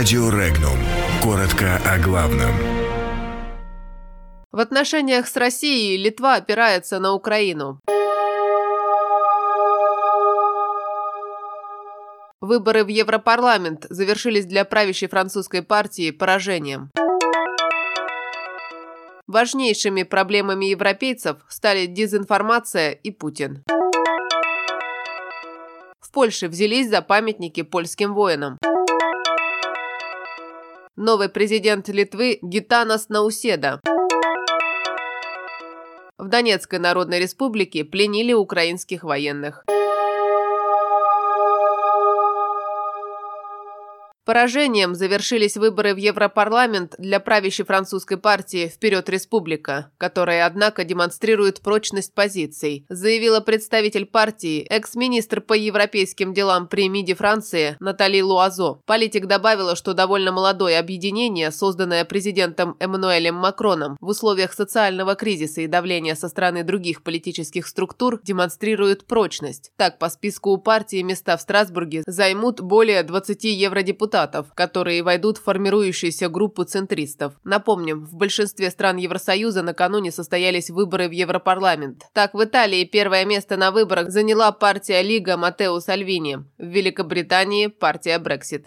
[0.00, 0.78] Радио Регнум.
[1.22, 2.52] Коротко о главном.
[4.50, 7.82] В отношениях с Россией Литва опирается на Украину.
[12.40, 16.90] Выборы в Европарламент завершились для правящей французской партии поражением.
[19.26, 23.62] Важнейшими проблемами европейцев стали дезинформация и Путин.
[26.00, 28.56] В Польше взялись за памятники польским воинам.
[31.02, 33.80] Новый президент Литвы Гитанас Науседа.
[36.18, 39.64] В Донецкой Народной Республике пленили украинских военных.
[44.26, 52.14] Поражением завершились выборы в Европарламент для правящей французской партии «Вперед, Республика», которая, однако, демонстрирует прочность
[52.14, 58.80] позиций, заявила представитель партии, экс-министр по европейским делам при МИДе Франции Натали Луазо.
[58.84, 65.66] Политик добавила, что довольно молодое объединение, созданное президентом Эммануэлем Макроном в условиях социального кризиса и
[65.66, 69.72] давления со стороны других политических структур, демонстрирует прочность.
[69.76, 75.38] Так, по списку у партии места в Страсбурге займут более 20 евродепутатов, депутатов, которые войдут
[75.38, 77.34] в формирующуюся группу центристов.
[77.44, 82.02] Напомним, в большинстве стран Евросоюза накануне состоялись выборы в Европарламент.
[82.12, 88.18] Так, в Италии первое место на выборах заняла партия Лига Матео Сальвини, в Великобритании– партия
[88.18, 88.66] Брексит.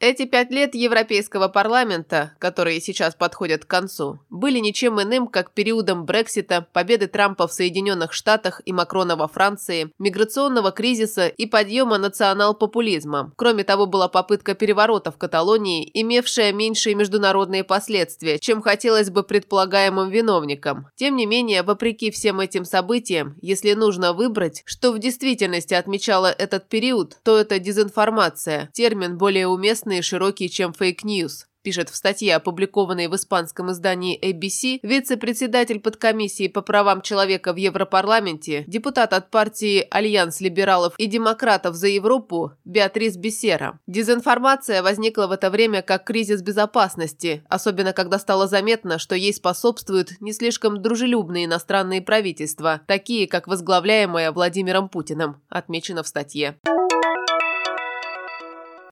[0.00, 6.04] Эти пять лет Европейского парламента, которые сейчас подходят к концу, были ничем иным, как периодом
[6.04, 13.32] Брексита, победы Трампа в Соединенных Штатах и Макрона во Франции, миграционного кризиса и подъема национал-популизма.
[13.34, 20.10] Кроме того, была попытка переворота в Каталонии, имевшая меньшие международные последствия, чем хотелось бы предполагаемым
[20.10, 20.86] виновникам.
[20.94, 26.68] Тем не менее, вопреки всем этим событиям, если нужно выбрать, что в действительности отмечало этот
[26.68, 31.96] период, то это дезинформация, термин более уместный известный и широкий, чем fake news пишет в
[31.96, 39.30] статье, опубликованной в испанском издании ABC, вице-председатель подкомиссии по правам человека в Европарламенте, депутат от
[39.30, 43.80] партии Альянс либералов и демократов за Европу Беатрис Бесера.
[43.86, 50.20] Дезинформация возникла в это время как кризис безопасности, особенно когда стало заметно, что ей способствуют
[50.20, 56.56] не слишком дружелюбные иностранные правительства, такие как возглавляемое Владимиром Путиным, отмечено в статье.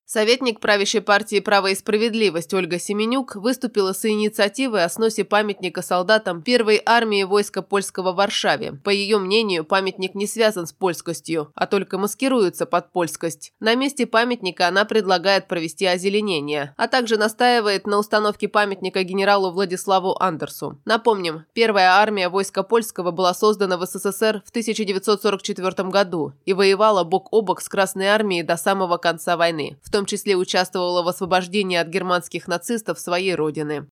[0.08, 6.42] Советник правящей партии «Право и справедливость» Ольга Семенюк выступила с инициативой о сносе памятника солдатам
[6.42, 8.74] первой армии войска польского в Варшаве.
[8.84, 13.52] По ее мнению, памятник не связан с польскостью, а только маскируется под польскость.
[13.58, 20.16] На месте памятника она предлагает провести озеленение, а также настаивает на установке памятника генералу Владиславу
[20.20, 20.78] Андерсу.
[20.84, 27.26] Напомним, первая армия войска польского была создана в СССР в 1944 году и воевала бок
[27.32, 29.76] о бок с Красной армией до самого конца войны.
[29.82, 33.86] В том числе участвовала в освобождении от германских нацистов своей родины.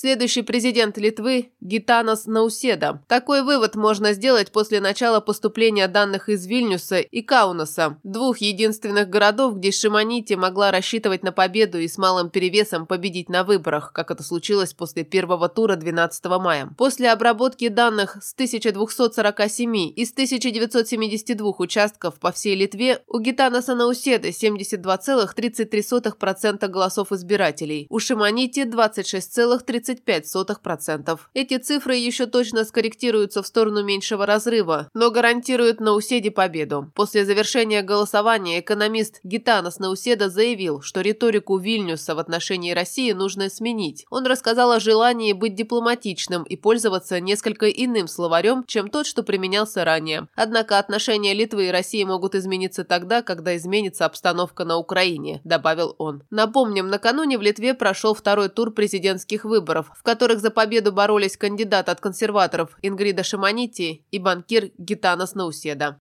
[0.00, 3.02] Следующий президент Литвы– Гитанас Науседа.
[3.08, 9.56] Такой вывод можно сделать после начала поступления данных из Вильнюса и Каунаса, двух единственных городов,
[9.56, 14.22] где Шимонити могла рассчитывать на победу и с малым перевесом победить на выборах, как это
[14.22, 16.70] случилось после первого тура 12 мая.
[16.78, 26.68] После обработки данных с 1247 из 1972 участков по всей Литве у Гитанаса Науседы 72,33%
[26.68, 29.87] голосов избирателей, у Шимонити 26,30%.
[29.92, 31.18] 35%.
[31.34, 36.90] Эти цифры еще точно скорректируются в сторону меньшего разрыва, но гарантируют Науседе победу.
[36.94, 44.04] После завершения голосования экономист Гитанас Науседа заявил, что риторику Вильнюса в отношении России нужно сменить.
[44.10, 49.84] Он рассказал о желании быть дипломатичным и пользоваться несколько иным словарем, чем тот, что применялся
[49.84, 50.28] ранее.
[50.34, 56.22] Однако отношения Литвы и России могут измениться тогда, когда изменится обстановка на Украине, добавил он.
[56.30, 61.36] Напомним, накануне в Литве прошел второй тур президентских выборов, выборов, в которых за победу боролись
[61.36, 65.98] кандидат от консерваторов Ингрида Шаманити и банкир Гитанас Науседа.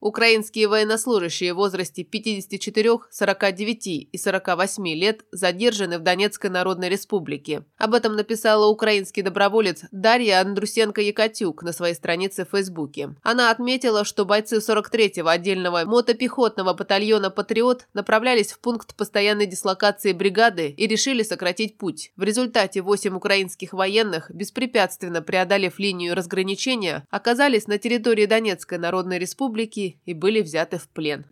[0.00, 7.64] Украинские военнослужащие в возрасте 54, 49 и 48 лет задержаны в Донецкой Народной Республике.
[7.76, 13.14] Об этом написала украинский доброволец Дарья Андрусенко-Якотюк на своей странице в Фейсбуке.
[13.22, 20.70] Она отметила, что бойцы 43-го отдельного мотопехотного батальона «Патриот» направлялись в пункт постоянной дислокации бригады
[20.70, 22.12] и решили сократить путь.
[22.16, 29.89] В результате 8 украинских военных, беспрепятственно преодолев линию разграничения, оказались на территории Донецкой Народной Республики
[30.04, 31.26] и были взяты в плен.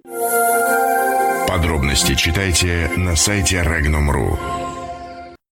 [1.49, 4.68] Подробности читайте на сайте Regnum.ru.